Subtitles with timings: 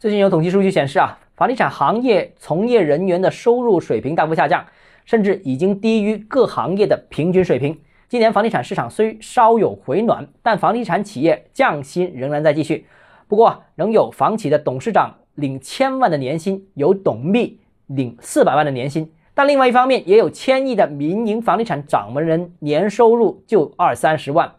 [0.00, 4.64] 最近有统计数据显示啊，房地产行业从业人员的收入水平大幅下降，
[5.04, 7.78] 甚至已经低于各行业的平均水平。
[8.08, 12.86] 今年房地产市场虽稍有回暖，但房地产企业降薪仍然在继续。
[13.28, 19.12] 不过，仍有房企的董事长领千万的年薪，有董秘领四百万的年薪。
[19.34, 24.50] 但另外一方面，也有千亿的民营房地产掌门人年收入就二三十万。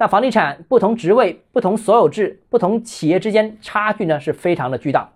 [0.00, 5.10] 那房地产不同职位、不同所有制、不同企业之间差距呢，是非常的巨大。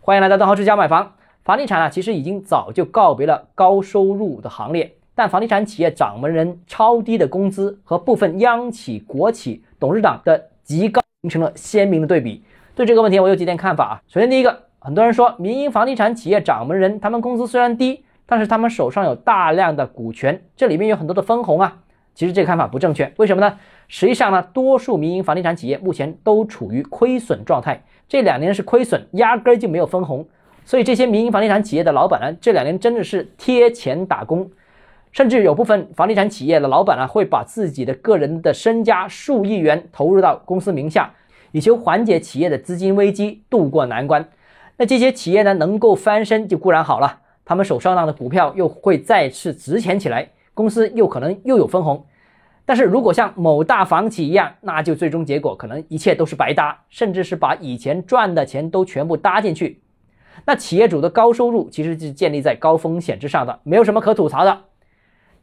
[0.00, 1.14] 欢迎来到邓浩之家买房。
[1.42, 12.44] 房地产啊，其实已经早就告别了高收入的行列，但房地产企业掌门人超低的工资和部分央企、国企董事长的极高，形成了鲜明的对比。
[12.76, 14.00] 对这个问题，我有几点看法啊。
[14.06, 21.78] 首先，第一个，很多人说民营房地产企业掌门人他们工资虽然低，但是他们手上有大量的股权，这里面有很多的分红啊。
[22.14, 23.58] 其实这个看法不正确，为什么呢？
[23.88, 30.26] 实际上呢，多数民营房地产企业目前都处于亏损状态，这两年是亏损，压根儿就没有分红。
[30.64, 34.50] 所以这些民营房地产企业的老板呢，这两年真的是贴钱打工，
[35.12, 41.12] 甚至有部分房地产企业的老板呢，会把自己的个人的身家数亿元投入到公司名下，
[41.52, 44.26] 以求缓解企业的资金危机，渡过难关。
[44.78, 52.06] 那这些企业呢，能够翻身就固然好了，他们手上的股票又会再次值钱起来，公司又可能又有分红。
[52.66, 59.82] 但是如果像某大房企一样，那就最终结果可能一切都是白搭，甚至是把以前赚的钱都全部搭进去。
[60.46, 64.62] 那企业主的高收入其实是建立在高风险之上的，没有什么可吐槽的。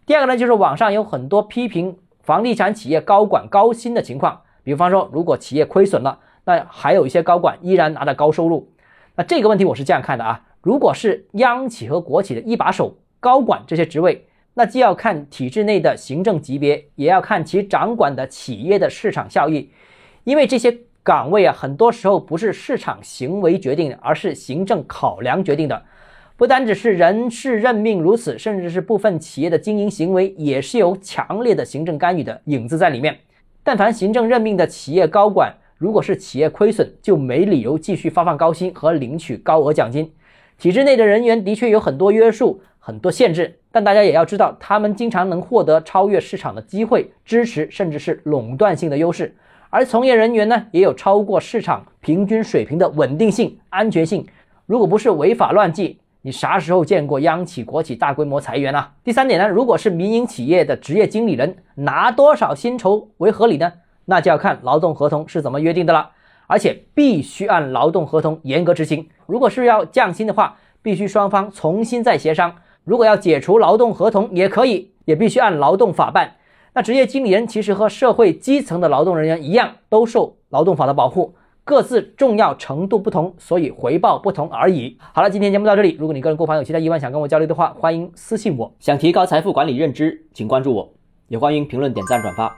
[0.08, 8.68] 第二个呢，就是网上有很多批评房地产企业高管高薪的情况，比方说，如果企业亏损了，那还有一些高管依然拿着高收入。
[9.16, 14.26] 那这个问题我是这样看的啊，如果是央企和国企的一把手高管这些职位。
[14.54, 19.70] 那既要看体制内的行政级别，也要看其掌管的企业的市场效益，
[20.26, 25.82] 因为这些岗位啊，很多时候不是市场行为决定的，而是行政考量决定的。
[26.36, 33.18] 不单只是人事任命如此，甚至是部分企业的经营行为也是有强烈的行政干预的影子在里面。
[33.64, 40.12] 但凡行政任命的企业高管，如果是企业亏损，就没理由继续发放高薪和领取高额奖金。
[40.58, 42.62] 体制内的人员的确有很多约束。
[42.84, 49.36] 很多限制，但大家也要知道，他们经常能获得超越市场的机会、支持，甚至是垄断性的优势。
[49.70, 54.26] 而从业人员呢，也有超过市场平均水平的稳定性、安全性。
[54.66, 58.92] 如果不是违法乱纪，你啥时候见过央企、国企大规模裁员啊？
[59.04, 63.72] 第三点呢，如果是民营企业的职业经理人，拿多少薪酬为合理呢？
[64.06, 66.10] 那就要看劳动合同是怎么约定的了，
[66.48, 69.08] 而且必须按劳动合同严格执行。
[69.28, 72.56] 如果是要降薪的话，必须双方重新再协商。
[72.84, 76.36] 如果要解除劳动合同也可以，也必须按劳动法办。
[76.74, 84.98] 那职业经理人其实和社会基层的劳动人员一样，都受劳动法的保护，各自重要程度不同，所以回报不同而已。
[85.14, 85.96] 好了，今天节目到这里。
[86.00, 88.74] 如果你个人购房有其他疑问想跟我交流的话，欢迎私信我。
[88.80, 90.94] 想提高财富管理认知，请关注我，
[91.28, 92.58] 也欢迎评论、点赞、转发。